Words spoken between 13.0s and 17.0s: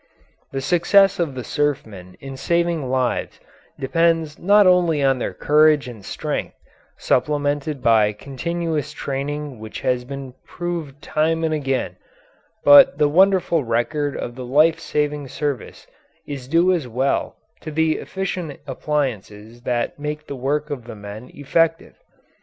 wonderful record of the life saving service is due as